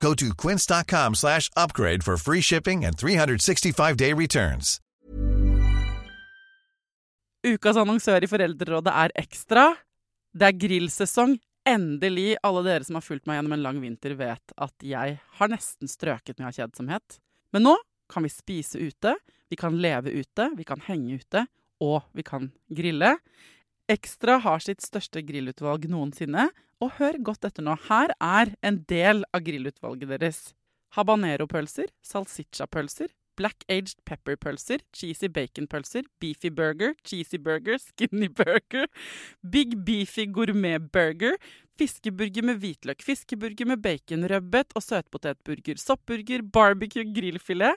[0.00, 4.80] Go to quince.com slash upgrade for free shipping and 365-day returns.
[7.46, 9.68] Ukas annonsør i Foreldrerådet er Ekstra.
[10.34, 11.36] Det er grillsesong.
[11.66, 12.36] Endelig.
[12.46, 15.90] Alle dere som har fulgt meg gjennom en lang vinter, vet at jeg har nesten
[15.90, 17.18] strøket med av kjedsomhet.
[17.54, 17.76] Men nå
[18.10, 19.16] kan vi spise ute,
[19.50, 21.46] vi kan leve ute, vi kan henge ute,
[21.82, 23.16] og vi kan grille.
[23.90, 26.48] Ekstra har sitt største grillutvalg noensinne,
[26.82, 27.76] og hør godt etter nå.
[27.88, 30.40] Her er en del av grillutvalget deres.
[30.96, 38.88] Habanero-pølser, salsiccia-pølser, black aged pepper-pølser, cheesy bacon-pølser, beefy burger, cheesy burger, skinny burger,
[39.42, 41.36] big beefy gourmet-burger,
[41.76, 47.76] fiskeburger med hvitløk, fiskeburger med bacon, rødbet og søtpotetburger, soppburger, barbecue, grillfilet,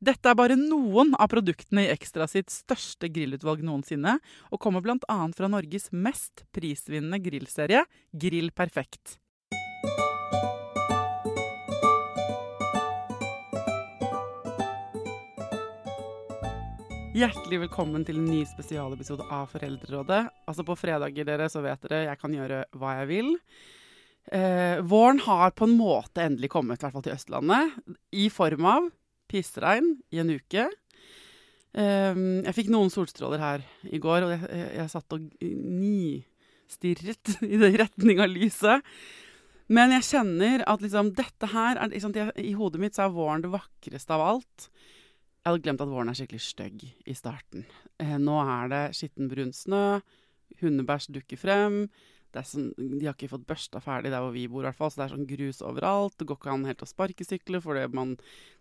[0.00, 4.14] Dette er bare noen av produktene i Ekstra sitt største grillutvalg noensinne,
[4.48, 5.16] og kommer bl.a.
[5.36, 7.82] fra Norges mest prisvinnende grillserie,
[8.16, 9.18] Grill Perfekt.
[17.12, 20.22] Hjertelig velkommen til en ny spesialepisode av Foreldrerådet.
[20.48, 23.28] Altså På fredager dere, så vet dere jeg kan gjøre hva jeg vil.
[24.32, 27.76] Eh, våren har på en måte endelig kommet, i hvert fall til Østlandet,
[28.16, 28.88] i form av
[29.30, 30.66] pissregn i en uke.
[31.70, 37.34] Um, jeg fikk noen solstråler her i går, og jeg, jeg, jeg satt og nistirret
[37.52, 38.86] i den retning av lyset.
[39.70, 43.44] Men jeg kjenner at liksom, dette her er, jeg, I hodet mitt så er våren
[43.44, 44.66] det vakreste av alt.
[45.40, 47.62] Jeg hadde glemt at våren er skikkelig stygg i starten.
[48.02, 50.00] Eh, nå er det skitten brun snø,
[50.60, 51.84] hundebæsj dukker frem.
[52.30, 55.06] Sånn, de har ikke fått børsta ferdig der hvor vi bor, hvert fall, så det
[55.08, 56.14] er sånn grus overalt.
[56.18, 58.14] Det går ikke an helt å sparkesykle fordi man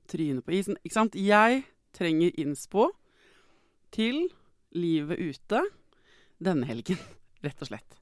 [0.10, 0.80] tryner på isen.
[0.82, 1.18] Ikke sant?
[1.20, 1.64] Jeg
[1.96, 2.90] trenger innspo
[3.94, 4.28] til
[4.78, 5.64] livet ute
[6.42, 7.00] denne helgen,
[7.46, 7.96] rett og slett.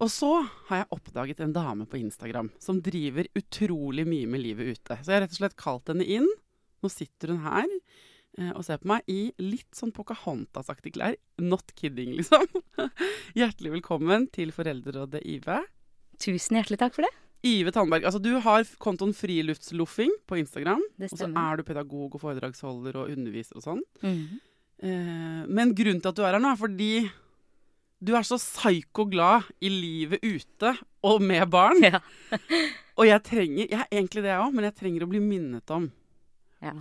[0.00, 0.30] Og så
[0.70, 4.96] har jeg oppdaget en dame på Instagram som driver utrolig mye med livet ute.
[4.96, 6.28] Så jeg har rett og slett kalt henne inn.
[6.80, 7.68] Nå sitter hun her
[8.38, 11.16] og ser på meg i litt sånn Pocahontas-aktige klær.
[11.42, 12.46] Not kidding, liksom.
[13.36, 15.62] Hjertelig velkommen til Foreldrerådet, Ive.
[16.20, 17.12] Tusen hjertelig takk for det.
[17.46, 20.82] Ive Tandberg, altså du har kontoen Friluftsloffing på Instagram.
[21.00, 23.82] Og så er du pedagog og foredragsholder og underviser og sånn.
[24.04, 24.38] Mhm.
[24.80, 26.92] Eh, men grunnen til at du er her nå, er fordi
[28.00, 30.74] du er så psyko glad i livet ute
[31.04, 31.84] og med barn.
[31.90, 32.00] Ja.
[33.00, 35.70] Og jeg trenger Jeg er egentlig det, jeg òg, men jeg trenger å bli minnet
[35.72, 35.86] om
[36.60, 36.72] Ja.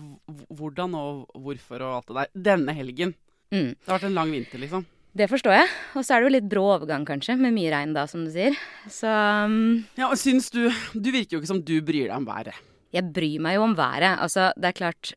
[0.51, 2.31] hvordan og hvorfor og alt det der.
[2.51, 3.13] Denne helgen.
[3.53, 3.69] Mm.
[3.73, 4.83] Det har vært en lang vinter, liksom.
[5.19, 5.69] Det forstår jeg.
[5.97, 8.29] Og så er det jo litt brå overgang, kanskje, med mye regn da, som du
[8.33, 8.53] sier.
[8.91, 12.27] Så um, Ja, og syns du Du virker jo ikke som du bryr deg om
[12.27, 12.53] været.
[12.93, 14.19] jeg bryr meg jo om været.
[14.21, 15.13] Altså, det er klart,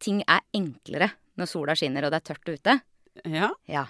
[0.00, 2.78] ting er enklere når sola skinner og det er tørt ute.
[3.28, 3.50] Ja?
[3.68, 3.84] Ja.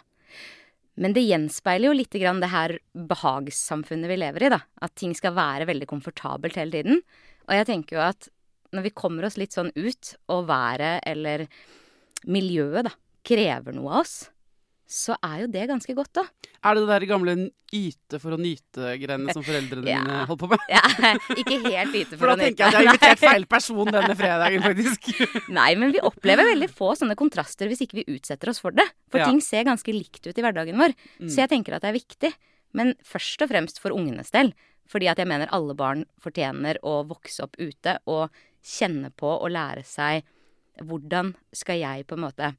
[0.97, 4.61] Men det gjenspeiler jo litt grann det her behagssamfunnet vi lever i, da.
[4.83, 7.03] At ting skal være veldig komfortabelt hele tiden.
[7.47, 8.29] Og jeg tenker jo at
[8.75, 11.47] når vi kommer oss litt sånn ut, og været eller
[12.27, 12.95] miljøet, da,
[13.27, 14.17] krever noe av oss,
[14.87, 16.23] så er jo det ganske godt, da.
[16.63, 17.33] Er det det der gamle
[17.75, 19.99] yte for å nyte-greiene som foreldrene Ja.
[20.05, 20.63] dine holdt på med?
[20.71, 20.83] Ja,
[21.43, 24.15] ikke helt yte For for da tenker jeg at jeg har invitert feil person denne
[24.19, 25.11] fredagen, faktisk.
[25.59, 28.87] Nei, men vi opplever veldig få sånne kontraster hvis ikke vi utsetter oss for det.
[29.11, 29.27] For Ja.
[29.27, 30.95] ting ser ganske likt ut i hverdagen vår.
[31.19, 31.27] Mm.
[31.35, 32.33] Så jeg tenker at det er viktig.
[32.79, 34.53] Men først og fremst for ungenes del.
[34.87, 38.31] Fordi at jeg mener alle barn fortjener å vokse opp ute og
[38.67, 40.27] kjenne på og lære seg
[40.85, 42.51] hvordan skal jeg på en måte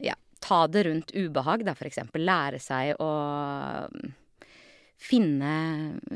[0.00, 2.24] ja, ta det rundt ubehag, da, for eksempel.
[2.24, 3.10] Lære seg å
[3.90, 4.12] mm,
[5.10, 5.54] finne,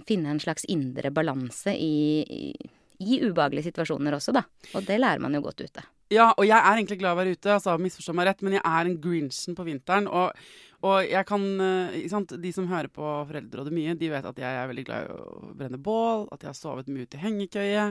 [0.09, 2.71] finne en slags indre balanse i, i,
[3.03, 4.47] i ubehagelige situasjoner også, da.
[4.73, 5.85] Og det lærer man jo godt ute.
[6.13, 8.59] Ja, og jeg er egentlig glad i å være ute, altså, misforstå meg rett, men
[8.59, 10.09] jeg er en grinchen på vinteren.
[10.09, 10.45] Og,
[10.83, 12.35] og jeg kan eh, sant?
[12.43, 15.51] De som hører på Foreldrerådet mye, de vet at jeg er veldig glad i å
[15.59, 17.85] brenne bål, at jeg har sovet mye ute i hengekøye.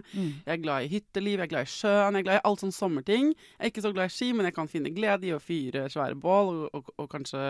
[0.43, 2.63] Jeg er glad i hytteliv, jeg er glad i sjøen, jeg er glad i alt
[2.63, 3.29] sånne sommerting.
[3.35, 5.85] Jeg er ikke så glad i ski, men jeg kan finne glede i å fyre
[5.93, 7.45] svære bål og, og, og kanskje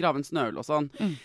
[0.00, 0.88] grave en snøhull og sånn.
[0.96, 1.18] Mm.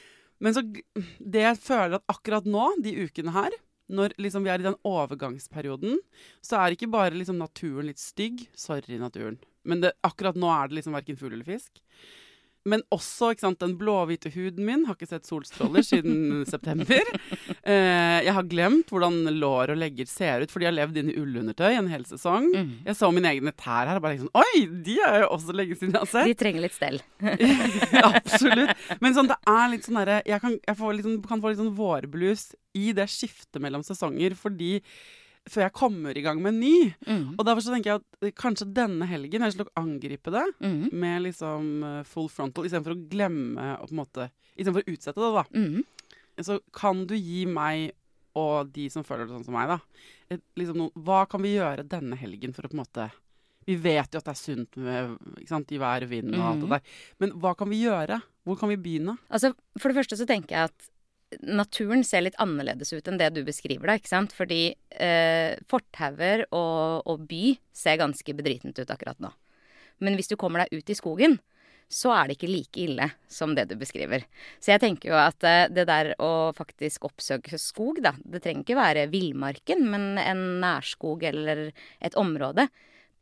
[0.43, 3.55] Men så det jeg føler at akkurat nå, de ukene her,
[3.93, 5.99] når liksom vi er i den overgangsperioden,
[6.43, 8.45] så er ikke bare liksom naturen litt stygg.
[8.57, 9.39] Sorry, naturen.
[9.67, 11.79] Men det, akkurat nå er det liksom verken fugl eller fisk.
[12.69, 17.09] Men også ikke sant, den blåhvite huden min har ikke sett solstråler siden september.
[17.59, 21.11] Eh, jeg har glemt hvordan lår og legger ser ut, for de har levd inn
[21.11, 22.49] i ullundertøy en hel sesong.
[22.53, 22.71] Mm.
[22.87, 25.77] Jeg så mine egne tær her og bare liksom Oi, de er jo også lenge
[25.79, 26.29] siden jeg har sett.
[26.31, 27.01] De trenger litt stell.
[28.13, 28.87] Absolutt.
[29.03, 31.51] Men sånn, det er litt sånn derre Jeg, kan, jeg får litt sånn, kan få
[31.51, 32.47] litt sånn vårblues
[32.79, 34.77] i det skiftet mellom sesonger, fordi
[35.49, 36.93] før jeg kommer i gang med en ny.
[37.07, 37.35] Mm.
[37.37, 40.91] Og derfor så tenker jeg at eh, kanskje denne helgen jeg å angripe det Mm.
[40.93, 45.17] med liksom eh, full frontal, istedenfor å glemme og på en måte Istedenfor å utsette
[45.17, 45.43] det, da.
[45.57, 45.83] Mm.
[46.45, 47.91] Så kan du gi meg
[48.35, 49.79] og de som føler det sånn som meg, da
[50.29, 53.11] et, liksom noen, Hva kan vi gjøre denne helgen for å på en måte
[53.67, 55.17] Vi vet jo at det er sunt med
[55.49, 56.61] sant, i vær og vind og alt Mhm.
[56.61, 56.81] det der.
[57.19, 58.21] Men hva kan vi gjøre?
[58.45, 59.17] Hvor kan vi begynne?
[59.31, 60.89] Altså, for det første så tenker jeg at
[61.41, 64.35] naturen ser litt annerledes ut enn det du beskriver da, ikke sant?
[64.35, 69.31] Fordi eh, fortauer og, og by ser ganske bedritent ut akkurat nå.
[70.03, 71.37] Men hvis du kommer deg ut i skogen,
[71.93, 74.25] så er det ikke like ille som det du beskriver.
[74.61, 78.65] Så jeg tenker jo at eh, det der å faktisk oppsøke skog, da, det trenger
[78.65, 81.69] ikke være villmarken, men en nærskog eller
[82.01, 82.67] et område.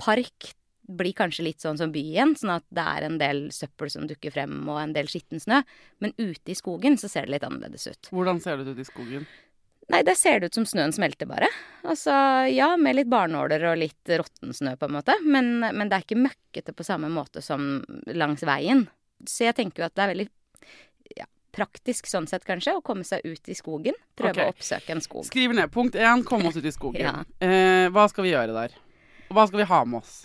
[0.01, 0.53] Park
[0.97, 4.33] blir kanskje litt sånn som byen, sånn at det er en del søppel som dukker
[4.33, 5.61] frem, og en del skitten snø.
[6.03, 8.11] Men ute i skogen så ser det litt annerledes ut.
[8.11, 9.29] Hvordan ser det ut i skogen?
[9.91, 11.49] Nei, der ser det ut som snøen smelter, bare.
[11.83, 12.13] Altså,
[12.51, 15.17] ja, med litt barnåler og litt råtten snø, på en måte.
[15.25, 18.85] Men, men det er ikke møkkete på samme måte som langs veien.
[19.27, 20.27] Så jeg tenker jo at det er veldig
[21.17, 23.97] ja, praktisk sånn sett, kanskje, å komme seg ut i skogen.
[24.19, 24.47] Prøve okay.
[24.47, 25.27] å oppsøke en skog.
[25.27, 25.73] Skriv ned.
[25.73, 27.03] Punkt én, komme oss ut i skogen.
[27.09, 27.17] Ja.
[27.43, 28.79] eh, hva skal vi gjøre der?
[29.31, 30.15] Hva skal vi ha med oss?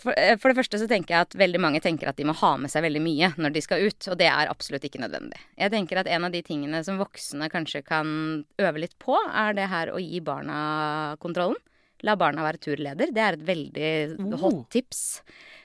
[0.00, 2.32] For, eh, for det første så tenker jeg at veldig mange tenker at de må
[2.40, 5.40] ha med seg veldig mye når de skal ut, og det er absolutt ikke nødvendig.
[5.60, 8.12] Jeg tenker at en av de tingene som voksne kanskje kan
[8.60, 11.58] øve litt på, er det her å gi barna kontrollen.
[12.06, 13.12] La barna være turleder.
[13.12, 13.90] Det er et veldig
[14.24, 14.36] Oh.
[14.40, 15.20] hot tips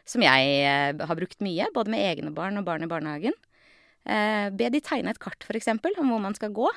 [0.06, 3.34] som jeg eh, har brukt mye, både med egne barn og barn i barnehagen.
[4.06, 6.68] Eh, be de tegne et kart, f.eks., om hvor man skal gå.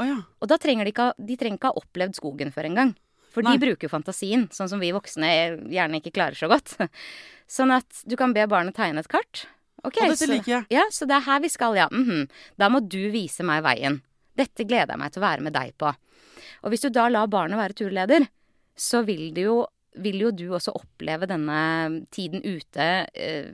[0.00, 0.22] Oh, ja.
[0.40, 2.94] Og da trenger de ikke, de trenger ikke ha opplevd skogen før engang.
[3.30, 3.54] For Nei.
[3.54, 5.28] de bruker jo fantasien, sånn som vi voksne
[5.70, 6.76] gjerne ikke klarer så godt.
[7.50, 9.40] Sånn at du kan be barnet tegne et kart.
[9.82, 10.66] Ok, Og dette så, liker jeg.
[10.70, 11.88] Ja, så det er her vi skal, ja.
[11.90, 12.28] Mhm.
[12.60, 13.96] Da må du vise meg veien.
[14.38, 15.90] Dette gleder jeg meg til å være med deg på.
[16.62, 18.28] Og hvis du da lar barnet være turleder,
[18.78, 19.64] så vil det jo
[19.98, 23.50] vil jo du også oppleve denne tiden ute eh,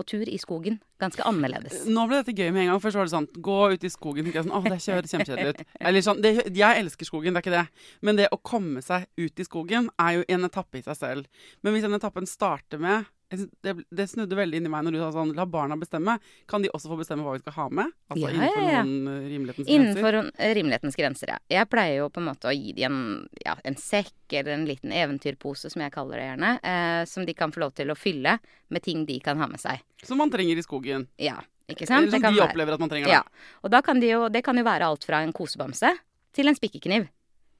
[0.00, 1.84] på tur i skogen ganske annerledes.
[1.88, 2.82] Nå ble dette gøy med en gang.
[2.82, 4.28] Først var det sånn Gå ut i skogen.
[4.30, 5.62] jeg sånn, å, det høres kjempekjedelig ut.
[5.80, 7.86] Eller sånn, det, jeg elsker skogen, det er ikke det.
[8.06, 11.46] Men det å komme seg ut i skogen er jo en etappe i seg selv.
[11.64, 15.10] Men hvis den etappen starter med det, det snudde veldig inni meg når du sa
[15.14, 16.16] sånn La barna bestemme.
[16.50, 17.92] Kan de også få bestemme hva vi skal ha med?
[18.10, 18.82] Altså Ja, innenfor ja, ja.
[18.86, 19.76] noen eh, rimelighetens grenser?
[19.76, 21.38] Innenfor eh, rimelighetens grenser, ja.
[21.54, 24.66] Jeg pleier jo på en måte å gi dem en, ja, en sekk eller en
[24.68, 27.98] liten eventyrpose, som jeg kaller det gjerne, eh, som de kan få lov til å
[27.98, 28.36] fylle
[28.70, 29.82] med ting de kan ha med seg.
[30.02, 31.06] Som man trenger i skogen.
[31.20, 31.38] Ja,
[31.70, 32.08] ikke sant?
[32.08, 33.14] Eller som de opplever at man trenger.
[33.14, 33.22] Ja.
[33.62, 35.94] Og da kan de jo, det kan jo være alt fra en kosebamse
[36.34, 37.06] til en spikkekniv.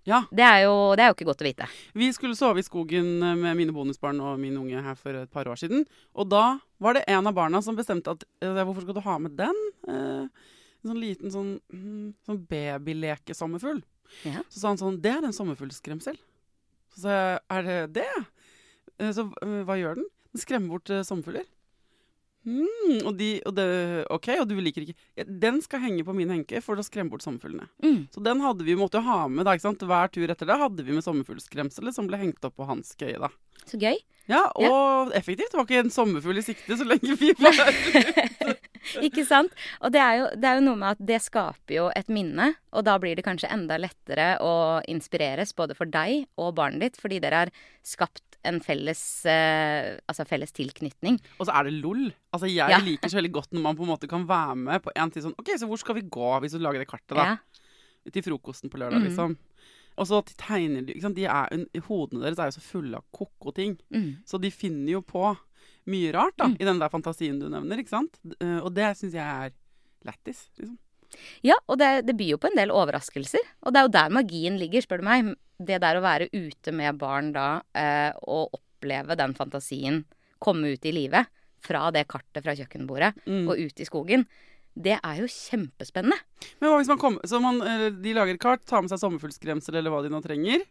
[0.09, 0.23] Ja.
[0.33, 1.67] Det er, jo, det er jo ikke godt å vite.
[1.99, 5.33] Vi skulle sove i skogen eh, med mine bonusbarn og min unge her for et
[5.33, 5.85] par år siden.
[6.17, 9.19] Og da var det en av barna som bestemte at eh, Hvorfor skal du ha
[9.21, 9.61] med den?
[9.89, 10.25] Eh,
[10.81, 13.83] en sånn liten sånn, mm, sånn babylekesommerfugl.
[14.25, 14.41] Ja.
[14.49, 16.17] Så sa han sånn Det er en sommerfuglskremsel.
[16.95, 18.11] Så sa jeg er det det?
[19.15, 20.09] Så hva gjør den?
[20.33, 21.45] Den skremmer bort sommerfugler.
[22.49, 23.67] Mm, og, de, og det,
[24.09, 27.13] OK, og du liker ikke ja, Den skal henge på min henke for å skremme
[27.13, 27.69] bort sommerfuglene.
[27.85, 28.07] Mm.
[28.15, 29.59] Så den hadde vi måtte ha med da?
[29.61, 33.21] Hver tur etter det hadde vi med sommerfuglskremselet som ble hengt opp på hans køye.
[33.21, 33.29] da.
[33.69, 34.01] Så gøy.
[34.31, 35.51] Ja, og effektivt.
[35.51, 37.59] Det var ikke en sommerfugl i sikte så lenge vi var
[39.07, 39.53] Ikke sant?
[39.85, 42.53] Og det er, jo, det er jo noe med at det skaper jo et minne,
[42.73, 47.01] og da blir det kanskje enda lettere å inspireres både for deg og barnet ditt,
[47.03, 47.53] fordi dere har
[47.87, 51.19] skapt en felles, eh, altså felles tilknytning.
[51.39, 52.13] Og så er det LOL.
[52.33, 52.79] Altså, Jeg Ja.
[52.79, 55.23] liker så veldig godt når man på en måte kan være med på en tid
[55.25, 57.25] sånn OK, så hvor skal vi gå hvis du lager det kartet, da?
[57.25, 57.37] Ja.
[58.11, 59.09] Til frokosten på lørdag, mm.
[59.09, 59.37] liksom.
[59.99, 60.95] Og så tegner de?
[60.95, 63.77] De er, Hodene deres er jo så fulle av ko-ko ting.
[63.93, 64.23] Mm.
[64.25, 65.37] Så de finner jo på
[65.87, 66.57] mye rart da, Mm.
[66.61, 67.77] i den der fantasien du nevner.
[67.79, 68.19] ikke sant?
[68.41, 69.51] Eh, Og det syns jeg er
[70.07, 70.49] lættis.
[70.59, 70.79] Liksom.
[71.47, 73.45] Ja, og det, det byr jo på en del overraskelser.
[73.65, 75.33] Og det er jo der magien ligger, spør du meg.
[75.61, 80.05] Det der å være ute med barn da, eh, og oppleve den fantasien
[80.41, 81.29] komme ut i livet,
[81.61, 83.49] fra det kartet fra kjøkkenbordet Mm.
[83.49, 84.25] og ut i skogen,
[84.75, 86.17] det er jo kjempespennende.
[86.61, 89.77] Men hva hvis man kommer Så man, eh, de lager kart, tar med seg sommerfuglskremsel
[89.77, 90.65] eller hva de nå trenger,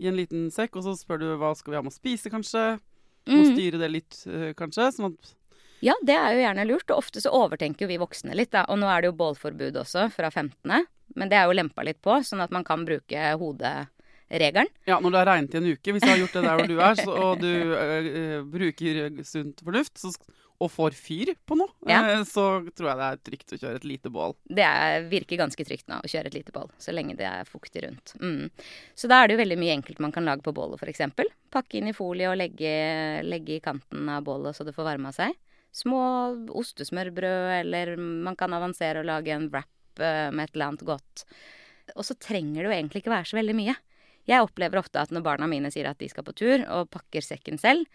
[0.00, 2.30] i en liten sekk, og så spør du hva skal vi ha med å spise,
[2.32, 2.80] kanskje.
[3.28, 3.50] Må mm.
[3.52, 4.88] styre det litt, eh, kanskje.
[4.96, 5.34] Sånn at
[5.84, 6.90] Ja, det er jo gjerne lurt.
[6.92, 8.66] Og ofte så overtenker jo vi voksne litt, da.
[8.68, 10.86] Og nå er det jo bålforbud også, fra 15.
[11.16, 14.68] Men det er jo lempa litt på, sånn at man kan bruke hoderegelen.
[14.86, 16.70] Ja, når det har regnet i en uke, hvis du har gjort det der hvor
[16.70, 20.12] du er, så, og du øh, bruker sunt fornuft så,
[20.60, 22.02] og får fyr på noe, Ja.
[22.12, 22.44] øh, så
[22.76, 24.36] tror jeg det er trygt å kjøre et lite bål.
[24.44, 27.48] Det er, virker ganske trygt nå å kjøre et lite bål, så lenge det er
[27.48, 28.14] fuktig rundt.
[28.20, 28.50] Mm.
[28.94, 31.08] Så da er det jo veldig mye enkelt man kan lage på bålet, f.eks.
[31.50, 32.70] Pakke inn i folie og legge,
[33.26, 35.34] legge i kanten av bålet så det får varma seg.
[35.74, 36.02] Små
[36.58, 41.24] ostesmørbrød, eller man kan avansere og lage en wrap eh, med et eller annet godt.
[41.96, 43.76] Og så trenger det jo egentlig ikke være så veldig mye.
[44.28, 47.24] Jeg opplever ofte at når barna mine sier at de skal på tur, og pakker
[47.24, 47.86] sekken selv,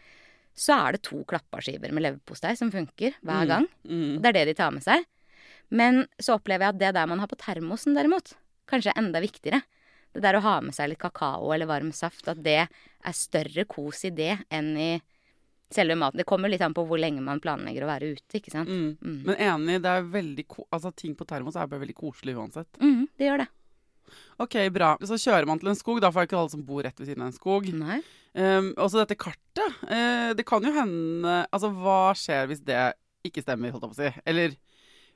[0.55, 3.67] så er det to klappaskiver med leverpostei som funker hver gang.
[3.83, 4.21] Mm.
[4.23, 5.03] Det er det de tar med seg.
[5.75, 8.35] Men så opplever jeg at det der man har på termosen derimot,
[8.69, 9.61] kanskje er enda viktigere.
[10.15, 13.65] Det der å ha med seg litt kakao eller varm saft, at det er større
[13.67, 14.91] kos i det enn i
[15.73, 16.17] selve maten.
[16.21, 18.69] Det kommer litt an på hvor lenge man planlegger å være ute, ikke sant.
[18.69, 18.97] Mm.
[19.01, 19.19] Mm.
[19.27, 22.69] Men enig, det er veldig altså, ting på termos er bare veldig koselig uansett.
[22.81, 23.49] Mm, det gjør det.
[24.43, 24.91] Ok, bra.
[25.01, 27.09] Så kjører man til en skog, da får jeg ikke alle som bor rett ved
[27.09, 27.71] siden av en skog.
[27.73, 28.01] Nei.
[28.35, 29.81] Um, også dette kartet.
[29.87, 32.79] Uh, det kan jo hende Altså, hva skjer hvis det
[33.25, 34.25] ikke stemmer, holdt jeg på å si?
[34.27, 34.57] Eller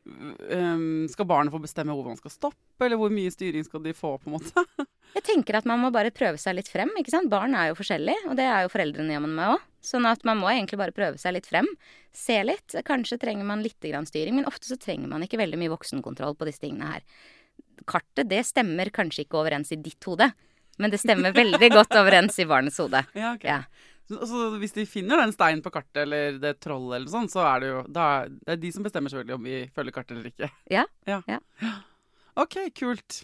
[0.10, 3.94] um, skal barnet få bestemme hvor man skal stoppe, eller hvor mye styring skal de
[3.96, 4.66] få, på en måte?
[5.16, 6.92] Jeg tenker at man må bare prøve seg litt frem.
[7.00, 7.32] ikke sant?
[7.32, 9.64] Barn er jo forskjellige, og det er jo foreldrene jammen meg òg.
[9.86, 11.68] Sånn at man må egentlig bare prøve seg litt frem.
[12.16, 12.76] Se litt.
[12.86, 16.38] Kanskje trenger man litt grann styring, men ofte så trenger man ikke veldig mye voksenkontroll
[16.38, 17.08] på disse tingene her.
[17.90, 20.30] Kartet det stemmer kanskje ikke overens i ditt hode,
[20.80, 23.02] men det stemmer veldig godt overens i barnets hode.
[23.18, 23.48] Ja, ok.
[23.50, 23.64] Ja.
[24.10, 27.44] Så, altså, hvis de finner den steinen på kartet, eller det trollet, eller sånn, så
[27.46, 30.16] er det jo da, er- Det er de som bestemmer selvfølgelig om vi følger kartet
[30.18, 30.50] eller ikke.
[30.74, 31.22] Ja, ja.
[31.30, 31.40] ja.
[32.42, 33.24] OK, kult.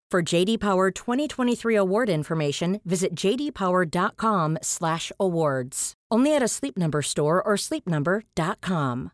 [0.11, 5.93] For JD Power 2023 award information, visit jdpower.com/awards.
[6.11, 9.11] Only at a Sleep Number store or sleepnumber.com.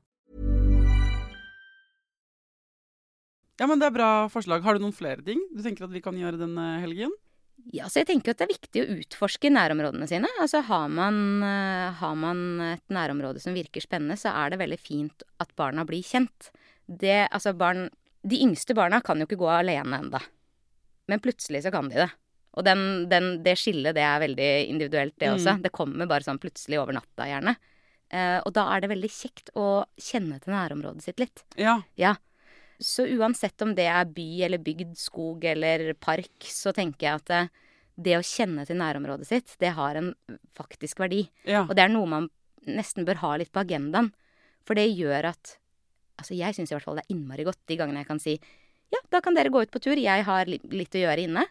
[3.60, 4.62] Ja, men Det er bra forslag.
[4.66, 7.12] Har du noen flere ting du tenker at vi kan gjøre denne helgen?
[7.74, 10.28] Ja, så jeg tenker at det er viktig å utforske nærområdene sine.
[10.42, 14.80] Altså har man, eh, har man et nærområde som virker spennende, så er det veldig
[14.80, 16.50] fint at barna blir kjent.
[16.90, 17.90] Det, altså barn,
[18.26, 20.20] de yngste barna kan jo ikke gå alene enda.
[21.08, 22.10] Men plutselig så kan de det.
[22.58, 22.80] Og den,
[23.12, 25.58] den, det skillet, det er veldig individuelt, det også.
[25.62, 27.54] Det kommer bare sånn plutselig over natta, gjerne.
[28.10, 31.44] Eh, og da er det veldig kjekt å kjenne til nærområdet sitt litt.
[31.60, 31.76] Ja.
[32.00, 32.16] Ja.
[32.82, 37.30] Så uansett om det er by eller bygd, skog eller park, så tenker jeg at
[37.32, 37.44] det,
[38.10, 40.12] det å kjenne til nærområdet sitt, det har en
[40.58, 41.28] faktisk verdi.
[41.46, 41.64] ja.
[41.68, 42.30] Og det er noe man
[42.68, 44.12] nesten bør ha litt på agendaen.
[44.68, 45.58] For det gjør at
[46.18, 48.32] Altså, jeg syns i hvert fall det er innmari godt de gangene jeg kan si
[48.94, 51.48] ja, da kan dere gå ut på tur, jeg har litt å gjøre inne.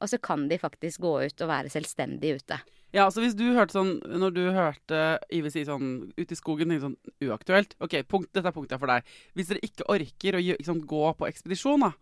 [0.00, 2.56] Og så kan de faktisk gå ut og være selvstendige ute.
[2.90, 6.72] Ja, så hvis du hørte sånn Når du hørte Ive si sånn ute i skogen,
[6.72, 9.06] tenkte sånn uaktuelt OK, punkt, dette er punktet for deg.
[9.38, 11.92] Hvis dere ikke orker å sant, gå på ekspedisjon, da,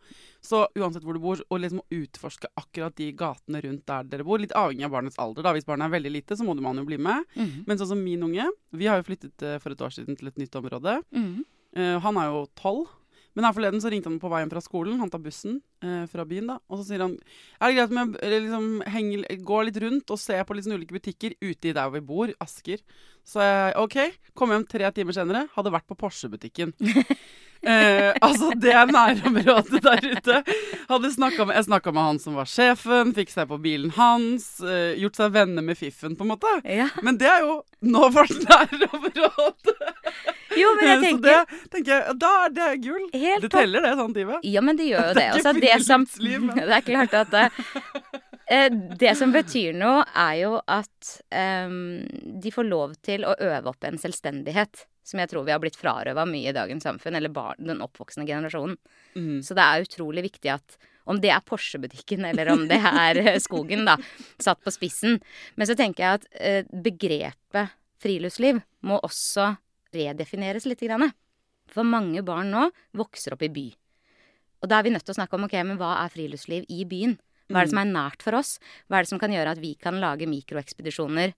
[0.44, 4.40] så uansett hvor du bor, og liksom utforske akkurat de gatene rundt der dere bor,
[4.40, 5.52] litt avhengig av barnets alder, da.
[5.56, 7.26] Hvis barnet er veldig lite, så må man jo bli med.
[7.68, 10.30] Men sånn som min unge, vi har jo flyttet eh, for et år siden til
[10.30, 11.00] et nytt område.
[11.12, 11.44] Mm -hmm.
[11.76, 12.86] uh, han er jo tolv.
[13.38, 14.96] Men her forleden så ringte han på veien fra skolen.
[14.98, 16.56] Han tar bussen eh, fra byen, da.
[16.66, 20.18] Og så sier han er det greit om jeg liksom, henger, går litt rundt og
[20.18, 22.82] ser på sånn ulike butikker ute i der vi bor, Asker.
[23.28, 23.98] Så jeg OK.
[24.38, 25.44] Kom hjem tre timer senere.
[25.56, 26.74] Hadde vært på Porsche-butikken.
[27.58, 30.36] Eh, altså, det er nærområdet der ute.
[31.10, 34.46] Snakket med, jeg snakka med han som var sjefen, fikk seg på bilen hans.
[34.62, 36.52] Eh, gjort seg venner med fiffen, på en måte.
[36.62, 36.86] Ja.
[37.02, 39.74] Men det er jo nå vårt nærområde.
[40.54, 43.10] Jo, men jeg Så tenker det tenker jeg, da er det gull.
[43.42, 44.40] Det teller det, sånn type.
[44.46, 45.26] Ja, men det gjør jo Det det.
[45.26, 46.06] er Altså, det, som,
[46.62, 47.38] det er klart at
[48.48, 52.06] det, eh, det som betyr noe, er jo at em,
[52.40, 54.86] de får lov til å øve opp en selvstendighet.
[55.08, 58.28] Som jeg tror vi har blitt frarøva mye i dagens samfunn, eller bar, den oppvoksende
[58.28, 58.76] generasjonen.
[59.16, 59.38] Mm.
[59.44, 60.76] Så det er utrolig viktig at
[61.08, 63.96] om det er Porsche-butikken eller om det er eh, skogen, da,
[64.40, 65.16] satt på spissen.
[65.56, 69.54] Men så tenker jeg at eh, begrepet friluftsliv må også
[69.96, 70.84] redefineres litt.
[71.72, 73.66] For mange barn nå vokser opp i by.
[74.62, 76.84] Og da er vi nødt til å snakke om ok, men hva er friluftsliv i
[76.88, 77.16] byen?
[77.48, 78.58] Hva er det som er nært for oss?
[78.88, 81.32] Hva er det som kan gjøre at vi kan lage mikroekspedisjoner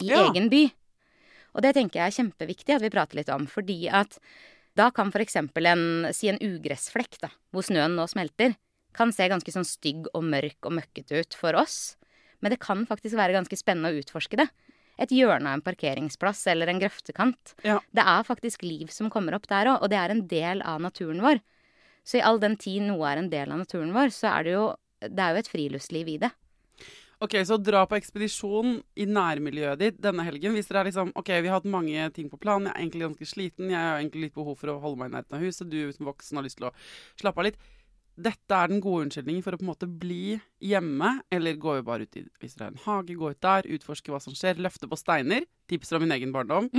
[0.00, 0.30] i Ja.
[0.30, 0.70] egen by?
[1.54, 4.18] Og det tenker jeg er kjempeviktig at vi prater litt om, fordi at
[4.76, 5.34] da kan f.eks.
[5.36, 8.54] en, si en ugressflekk, da, hvor snøen nå smelter,
[8.94, 11.96] kan se ganske sånn stygg og mørk og møkkete ut for oss.
[12.40, 14.48] Men det kan faktisk være ganske spennende å utforske det.
[15.00, 17.54] Et hjørne av en parkeringsplass eller en grøftekant.
[17.64, 17.78] Ja.
[17.92, 20.80] Det er faktisk liv som kommer opp der òg, og det er en del av
[20.80, 21.40] naturen vår.
[22.04, 24.54] Så i all den tid noe er en del av naturen vår, så er det
[24.54, 24.64] jo,
[25.00, 26.30] det er jo et friluftsliv i det.
[27.20, 30.54] Ok, Så dra på ekspedisjon i nærmiljøet ditt denne helgen.
[30.56, 33.04] Hvis dere er liksom OK, vi har hatt mange ting på planen, jeg er egentlig
[33.04, 35.68] ganske sliten, jeg har egentlig litt behov for å holde meg i nærheten av huset,
[35.68, 36.72] du som voksen har lyst til å
[37.20, 37.60] slappe av litt.
[38.20, 41.84] Dette er den gode unnskyldningen for å på en måte bli hjemme, eller gå jo
[41.86, 44.60] bare ut i hvis dere har en hage, gå ut der, utforske hva som skjer,
[44.60, 45.44] løfte på steiner.
[45.68, 46.72] Tips fra min egen barndom.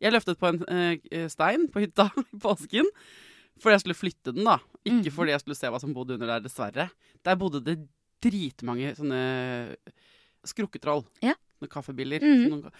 [0.00, 2.88] Jeg løftet på en eh, stein på hytta i påsken
[3.60, 4.56] fordi jeg skulle flytte den, da.
[4.84, 5.14] Ikke mm.
[5.14, 6.88] fordi jeg skulle se hva som bodde under der, dessverre.
[7.24, 7.76] Der bodde det
[8.22, 9.22] dritmange sånne
[10.46, 11.04] skrukketroll.
[11.22, 11.34] Ja.
[11.58, 12.22] Sånne kaffebiller.
[12.24, 12.44] Mm.
[12.50, 12.72] Sånne-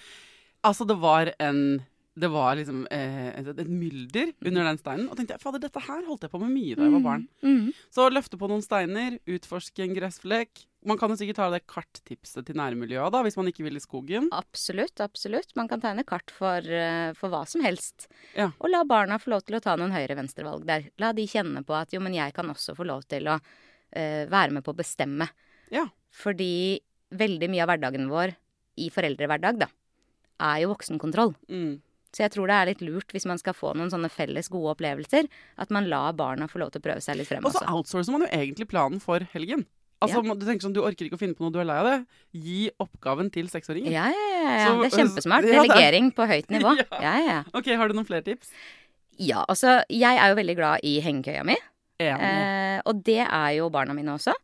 [0.62, 5.06] Altså, det var en Det var liksom eh, et, et mylder under den steinen.
[5.08, 7.24] Og tenkte jeg, fader, dette her holdt jeg på med mye da jeg var barn.
[7.40, 7.70] Mhm.
[7.94, 10.66] Så løfte på noen steiner, utforske en gressflekk.
[10.84, 13.82] Man kan jo sikkert ta det karttipset til nærmiljøet da, hvis man ikke vil i
[13.82, 14.28] skogen.
[14.34, 15.54] Absolutt, absolutt.
[15.56, 18.08] Man kan tegne kart for, eh, for hva som helst.
[18.36, 18.50] Ja.
[18.58, 20.90] Og la barna få lov til å ta noen høyre-venstre-valg der.
[21.00, 24.26] La de kjenne på at jo, men jeg kan også få lov til å eh,
[24.28, 25.30] være med på å bestemme.
[25.72, 25.86] Ja.
[26.12, 26.80] Fordi
[27.12, 28.34] veldig mye av hverdagen vår
[28.82, 29.68] i foreldrehverdag, da,
[30.42, 31.34] er jo voksenkontroll.
[31.48, 31.80] Mm.
[32.12, 34.74] Så jeg tror det er litt lurt hvis man skal få noen sånne felles gode
[34.76, 37.64] opplevelser, at man lar barna få lov til å prøve seg litt frem Og så
[37.72, 39.64] outsourcer man jo egentlig planen for helgen.
[40.02, 40.34] Altså, Ja.
[40.34, 42.06] Du tenker sånn, du orker ikke å finne på noe, du er lei av det.
[42.34, 43.92] Gi oppgaven til seksåringen.
[43.94, 44.42] Ja, ja, ja.
[44.42, 44.66] ja.
[44.66, 45.44] Så- Det er kjempesmart.
[45.46, 46.76] Ja, er- Delegering på høyt nivå.
[46.82, 47.00] Ja.
[47.00, 47.26] Ja, ja.
[47.32, 47.42] ja.
[47.54, 48.50] Ok, Har du noen flere tips?
[49.18, 51.56] Ja, altså, jeg er jo veldig glad i hengekøya mi.
[52.00, 54.34] Eh, og det er jo barna mine også.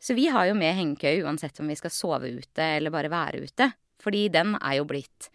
[0.00, 3.42] Så vi har jo med hengekøye uansett om vi skal sove ute eller bare være
[3.46, 3.72] ute.
[4.02, 5.28] Fordi den er jo blitt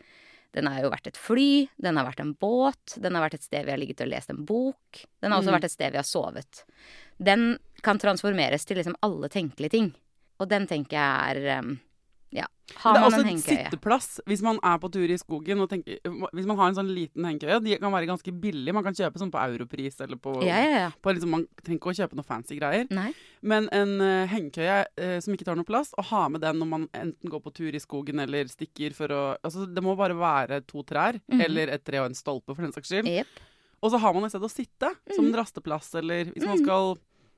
[0.54, 3.44] Den har jo vært et fly, den har vært en båt, den har vært et
[3.48, 5.04] sted vi har ligget og lest en bok.
[5.22, 5.56] Den har også Mm.
[5.58, 6.64] vært et sted vi har sovet.
[7.22, 9.94] Den kan transformeres til liksom alle tenkelige ting.
[10.40, 11.80] Og den tenker jeg er um,
[12.64, 12.80] Ja.
[12.86, 13.64] man det er også en en hengekøye?
[13.66, 15.98] sitteplass hvis man er på tur i skogen og tenker
[16.34, 18.74] Hvis man har en sånn liten hengekøye, de kan være ganske billige.
[18.74, 20.90] Man kan kjøpe sånn på Europris eller på, Ja, ja, ja.
[21.04, 22.88] på liksom, Man trenger ikke å kjøpe noe fancy greier.
[22.90, 23.12] Nei.
[23.42, 26.68] Men en uh, hengekøye uh, som ikke tar noe plass, å ha med den når
[26.72, 30.16] man enten går på tur i skogen eller stikker for å Altså, det må bare
[30.16, 31.42] være to trær, Mhm.
[31.44, 33.08] eller et tre og en stolpe, for den saks skyld.
[33.12, 33.28] Yep.
[33.84, 36.96] Og så har man et sted å sitte, som en rasteplass, eller hvis man skal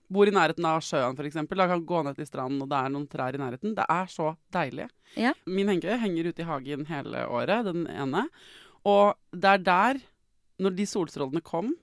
[0.10, 1.34] bor i nærheten av sjøen, f.eks.
[1.50, 3.76] Da kan gå ned til stranden, og det er noen trær i nærheten.
[3.78, 4.90] Det er så deilig.
[5.18, 5.32] Ja.
[5.48, 8.28] Min hengekøye henger ute i hagen hele året, den ene.
[8.86, 10.00] Og det er der,
[10.62, 11.74] når de solstrålene kom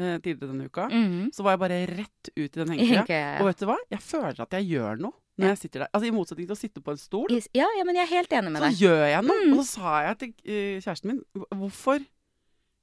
[0.00, 1.30] eh, tidligere denne uka, Mhm.
[1.32, 3.08] så var jeg bare rett ut i den hengekøya.
[3.08, 3.40] Ja.
[3.40, 3.76] Og vet du hva?
[3.90, 5.88] Jeg føler at jeg gjør noe når jeg sitter der.
[5.94, 8.32] Altså I motsetning til å sitte på en stol, Ja, ja, men jeg er helt
[8.32, 8.80] enig med så deg.
[8.80, 9.44] gjør jeg noe.
[9.46, 9.52] Mm.
[9.54, 11.22] Og så sa jeg til eh, kjæresten min
[11.56, 12.04] Hvorfor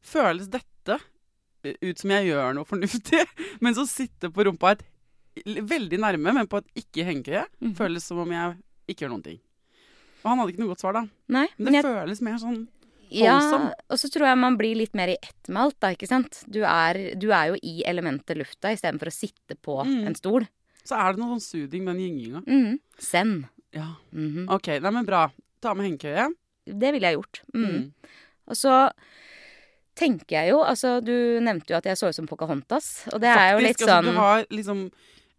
[0.01, 0.97] føles dette
[1.82, 3.23] ut som jeg gjør noe fornuftig,
[3.63, 4.84] men så sitte på rumpa et
[5.45, 7.75] veldig nærme, men på et ikke-hengekøye, Mm.
[7.77, 8.56] føles som om jeg
[8.89, 9.39] ikke gjør noen ting.
[10.23, 11.03] Og han hadde ikke noe godt svar, da.
[11.30, 12.67] Nei, Men men det jeg føles mer sånn
[13.10, 13.38] Ja,
[13.88, 16.41] og så tror jeg man blir litt mer i ett med alt, da, ikke sant.
[16.51, 20.08] Du er, du er jo i elementet lufta istedenfor å sitte på Mm.
[20.10, 20.47] en stol.
[20.84, 22.41] Så er det noe sånn suding med den gynginga.
[22.47, 22.80] Mm.
[22.97, 23.45] Send.
[23.71, 23.93] Ja.
[24.12, 24.49] Mhm.
[24.49, 25.30] OK, nei, men bra.
[25.62, 26.27] Ta med hengekøye.
[26.65, 27.41] Det ville jeg gjort.
[27.53, 27.63] Mhm.
[27.71, 27.93] Mm.
[28.47, 28.73] Og så
[29.97, 33.31] tenker jeg jo Altså, du nevnte jo at jeg så ut som Pocahontas, og det
[33.33, 34.83] er jo litt Faktisk, sånn altså, du har liksom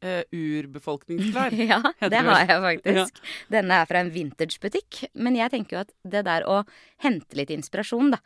[0.05, 1.55] uh, urbefolkningsklær.
[1.71, 3.23] Ja, det det har jeg faktisk.
[3.53, 5.05] Denne er fra en vintagebutikk.
[5.15, 6.63] Men jeg tenker jo at det der å
[7.05, 8.23] hente litt inspirasjon, da.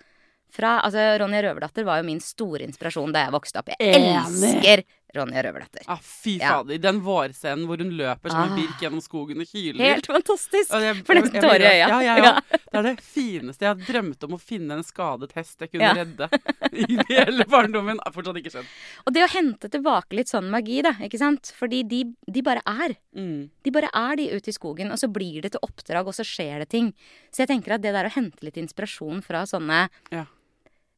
[0.53, 3.71] Fra, altså Ronja Røverdatter var jo min store inspirasjon da jeg vokste opp.
[3.73, 4.83] Jeg elsker
[5.15, 5.83] Ronja Røverdatter.
[5.93, 6.55] Ah, fy Ja.
[6.63, 6.79] fader.
[6.81, 8.57] Den vårscenen hvor hun løper som en Ah.
[8.57, 9.79] birk gjennom skogen og hyler.
[9.85, 10.71] Helt fantastisk!
[10.73, 11.89] Jeg- For nesten tårer i øya.
[11.89, 12.41] Ja, ja, ja.
[12.51, 13.61] Det er det fineste.
[13.61, 15.93] Jeg har drømt om å finne en skadet hest jeg kunne Ja.
[15.93, 16.29] redde
[16.73, 17.99] i hele barndommen.
[18.03, 18.67] Har fortsatt ikke skjedd.
[19.07, 21.53] Og det å hente tilbake litt sånn magi, da, ikke sant.
[21.61, 22.97] Fordi de, de bare er.
[23.15, 23.51] Mm.
[23.63, 26.25] De bare er de ute i skogen, og så blir det til oppdrag, og så
[26.25, 26.95] skjer det ting.
[27.31, 30.25] Så jeg tenker at det der å hente litt inspirasjon fra sånne Ja.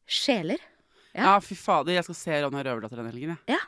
[0.07, 0.59] sjeler,
[1.15, 1.39] Ja.
[1.41, 1.93] fy fader.
[1.95, 3.59] Jeg skal se Ronja Røverdatter den helgen, jeg.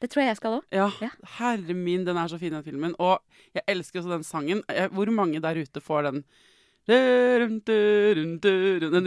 [0.00, 0.64] Det tror jeg jeg skal òg.
[0.76, 0.88] Ja.
[1.00, 1.08] Ja.
[1.38, 2.92] Herre min, den er så fin, den filmen.
[3.00, 3.16] Og
[3.56, 4.60] jeg elsker også den sangen.
[4.92, 6.18] Hvor mange der ute får den
[6.86, 7.62] Den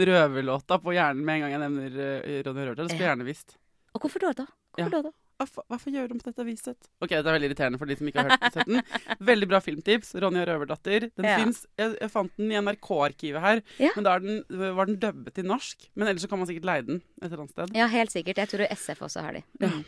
[0.06, 2.84] røverlåta på hjernen med en gang jeg nevner Ronny Ronja Røverdatter?
[2.84, 3.54] Det skulle jeg gjerne visst.
[3.94, 4.44] Og hvorfor da?
[4.78, 4.84] Ja.
[4.86, 5.12] Hvorfor da?
[5.40, 6.76] Hvorfor, gjør de på dette viset?
[7.00, 8.82] Ok, Dette er veldig irriterende for de som ikke har hørt sett den.
[9.30, 10.10] Veldig bra filmtips.
[10.20, 11.06] Ronja Røverdatter.
[11.16, 11.38] Den Ja.
[11.40, 13.88] finnes, jeg, jeg fant den i NRK-arkivet her, Ja.
[13.96, 14.42] men da den,
[14.76, 15.88] var den dubbet til norsk.
[15.96, 17.72] Men ellers så kan man sikkert leie den et eller annet sted.
[17.80, 18.36] Ja, helt sikkert.
[18.42, 19.42] Jeg tror SF også har de.
[19.64, 19.80] Mm.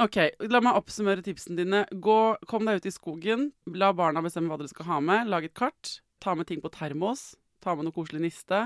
[0.00, 0.16] Ok,
[0.48, 1.82] La meg oppsummere tipsene dine.
[1.92, 3.50] Gå, Kom deg ut i skogen.
[3.76, 5.28] La barna bestemme hva dere skal ha med.
[5.28, 5.98] Lag et kart.
[6.24, 7.34] Ta med ting på termos.
[7.60, 8.62] Ta med noe koselig niste.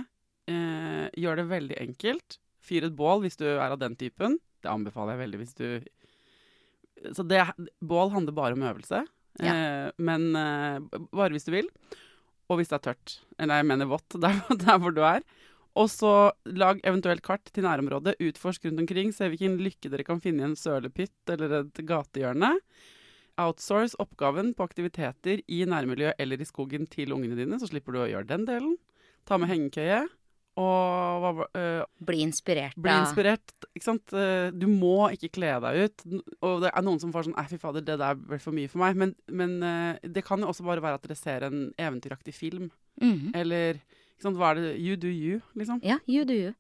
[0.47, 2.39] Eh, gjør det veldig enkelt.
[2.65, 4.39] Fyr et bål hvis du er av den typen.
[4.63, 5.67] Det anbefaler jeg veldig hvis du
[7.19, 7.43] Så det,
[7.83, 9.03] bål handler bare om øvelse.
[9.43, 10.79] Eh, men eh,
[11.11, 11.67] bare hvis du vil.
[12.47, 13.19] Og hvis det er tørt.
[13.41, 15.27] Eller jeg mener vått, der, der hvor du er.
[15.81, 16.11] Og så
[16.55, 18.15] lag eventuelt kart til nærområdet.
[18.23, 19.11] Utforsk rundt omkring.
[19.15, 22.53] Se hvilken lykke dere kan finne i en sølepytt eller et gatehjørne.
[23.43, 28.05] Outsource oppgaven på aktiviteter i nærmiljøet eller i skogen til ungene dine, så slipper du
[28.05, 28.77] å gjøre den delen.
[29.27, 30.05] Ta med hengekøye.
[30.55, 33.55] Og hva øh, Bli inspirert bli inspirert.
[33.75, 34.13] Ikke sant?
[34.15, 36.05] Eh, Du må ikke kle deg ut.
[36.47, 38.71] Og det er noen som får sånn Nei, fy fader, det der ble for mye
[38.71, 38.95] for meg.
[39.03, 42.71] Men, men eh, det kan jo også bare være at dere ser en eventyraktig film.
[43.03, 43.33] Mhm.
[43.35, 43.83] Eller
[44.25, 45.81] sant, hva er det You do you, liksom.
[45.85, 46.53] Ja, you do you.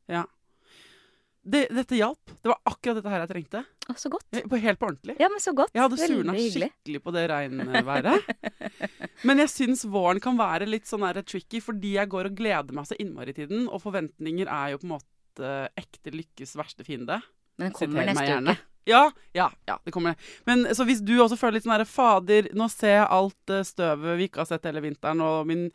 [1.44, 2.30] Det, dette hjalp.
[2.40, 3.60] Det var akkurat dette her jeg trengte.
[3.84, 4.24] Å, så godt.
[4.48, 5.16] På helt på ordentlig.
[5.20, 5.74] Ja, men så godt.
[5.76, 8.30] Jeg hadde surna skikkelig på det regnværet.
[9.28, 12.76] Men jeg syns våren kan være litt sånn der tricky, fordi jeg går og gleder
[12.76, 13.66] meg så innmari til den.
[13.68, 17.20] Og forventninger er jo på en måte ekte lykkes verste fiende.
[17.60, 18.56] Men den kommer neste uke.
[18.84, 20.14] Ja, ja, ja, det kommer.
[20.44, 23.64] Men så hvis du også føler litt sånn derre Fader, nå ser jeg alt eh,
[23.64, 25.70] støvet vi ikke har sett hele vinteren, og min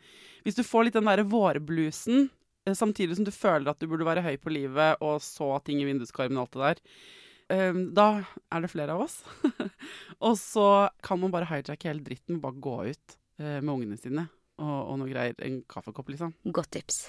[0.46, 2.30] Hvis du får litt den derre vårbluesen,
[2.64, 5.82] eh, samtidig som du føler at du burde være høy på livet og så ting
[5.82, 6.82] i vinduskarmen og alt det der,
[7.56, 8.08] eh, da
[8.48, 9.20] er det flere av oss.
[10.26, 14.26] og så kan man bare hijacke hele dritten bare gå ut med ungene sine
[14.60, 15.32] og, og noe greier.
[15.40, 16.34] En kaffekopp, liksom.
[16.52, 17.06] Godt tips.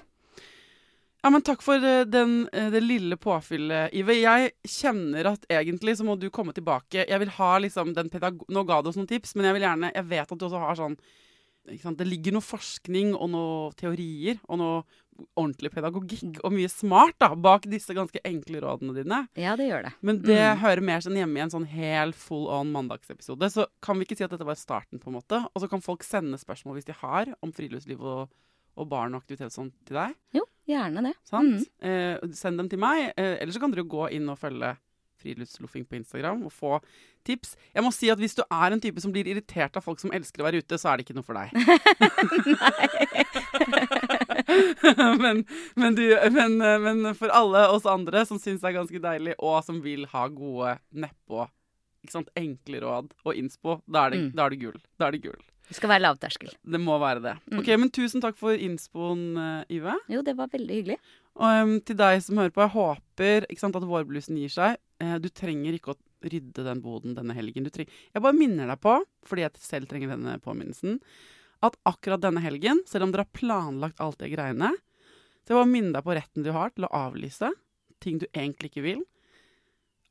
[1.23, 4.15] Ja, men Takk for eh, den, eh, det lille påfyllet, Ive.
[4.17, 7.05] Jeg kjenner at egentlig så må du komme tilbake.
[7.07, 8.09] Jeg vil ha liksom den.
[8.49, 10.59] Nå ga du oss noen tips, men jeg vil gjerne Jeg vet at du også
[10.63, 10.97] har sånn?
[11.61, 14.79] Det ligger noe forskning og noe teorier og noe
[15.37, 19.19] ordentlig pedagogikk og mye smart da, bak disse ganske enkle rådene dine.
[19.37, 19.91] Ja, det gjør det.
[20.01, 20.57] Men det Mm.
[20.63, 23.45] hører mer sånn hjemme i en sånn hel full on mandagsepisode.
[23.53, 25.45] Så kan vi ikke si at dette var starten, på en måte?
[25.53, 28.29] Og så kan folk sende spørsmål hvis de har om friluftsliv og,
[28.75, 30.15] og barn og aktivitet og sånn til deg.
[30.33, 30.41] Jo,
[30.73, 31.13] gjerne det.
[31.27, 31.67] Sant?
[31.81, 31.89] Mm.
[31.89, 33.11] Eh, send dem til meg.
[33.15, 34.73] Eh, eller så kan dere gå inn og følge
[35.21, 36.79] Friluftsloffing på Instagram og få
[37.27, 37.53] tips.
[37.75, 40.09] Jeg må si at hvis du er en type som blir irritert av folk som
[40.17, 41.53] elsker å være ute, så er det ikke noe for deg.
[45.21, 45.43] men,
[45.75, 49.61] men, du, men, men for alle oss andre som syns det er ganske deilig, og
[49.65, 51.45] som vil ha gode nedpå,
[52.39, 54.31] enkle råd og innspo, da er det, Mm.
[54.35, 54.79] da er det gull.
[54.97, 55.41] Da er det gull.
[55.71, 56.51] Det skal være lavterskel.
[56.67, 57.33] Det må være det.
[57.47, 57.59] Mm.
[57.61, 59.71] Ok, men Tusen takk for innspoen, Yve.
[59.71, 59.97] Ive.
[60.11, 60.97] Jo, det var veldig hyggelig.
[61.39, 64.81] Og um, til deg som hører på, jeg håper sant, at vårblusen gir seg.
[64.99, 67.65] Eh, du trenger ikke å rydde den boden denne helgen.
[67.65, 70.99] Du jeg bare minner deg på, fordi jeg selv trenger denne påminnelsen,
[71.65, 74.73] at akkurat denne helgen, selv om dere har planlagt alt det greiene,
[75.41, 77.49] så jeg bare minner deg på retten du har til å avlyse
[78.01, 79.01] ting du egentlig ikke vil.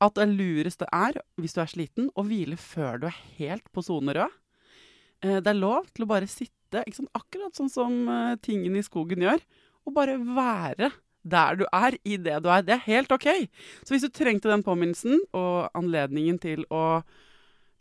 [0.01, 3.83] At det lureste er, hvis du er sliten, å hvile før du er helt på
[3.85, 4.40] sone rød.
[5.21, 8.85] Eh, det er lov til å bare sitte, sant, akkurat sånn som eh, tingene i
[8.85, 9.41] skogen gjør,
[9.85, 12.63] og bare være der du er, i det du er.
[12.65, 13.27] Det er helt OK.
[13.85, 17.01] Så hvis du trengte den påminnelsen og anledningen til å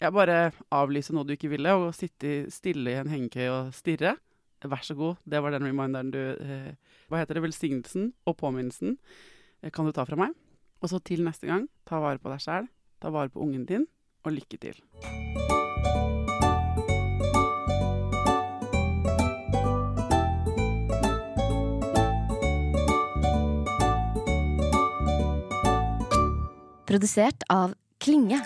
[0.00, 4.16] ja, bare avlyse noe du ikke ville, og sitte stille i en hengekøye og stirre,
[4.60, 5.20] vær så god.
[5.24, 6.72] Det var den reminderen du eh,
[7.08, 7.46] Hva heter det?
[7.46, 8.98] Velsignelsen og påminnelsen
[9.62, 10.36] eh, kan du ta fra meg.
[10.80, 12.68] Og så til neste gang, ta vare på deg sjæl,
[13.00, 13.88] ta vare på ungen din,
[14.24, 14.84] og lykke til.
[26.90, 28.40] Produsert av Klinge.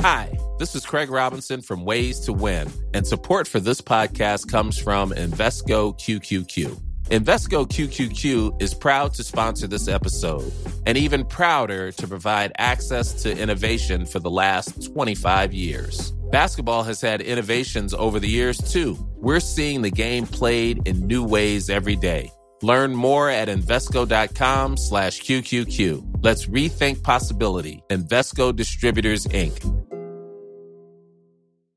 [0.00, 4.78] Hi, this is Craig Robinson from Ways to Win, and support for this podcast comes
[4.78, 6.76] from Invesco QQQ.
[7.10, 10.52] Invesco QQQ is proud to sponsor this episode
[10.86, 16.12] and even prouder to provide access to innovation for the last 25 years.
[16.30, 18.98] Basketball has had innovations over the years too.
[19.16, 22.30] We're seeing the game played in new ways every day.
[22.62, 26.18] Learn more at Invesco.com slash QQQ.
[26.22, 27.82] Let's rethink possibility.
[27.88, 29.84] Invesco Distributors, Inc.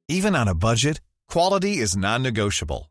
[0.09, 2.90] Even on a budget, quality is non-negotiable.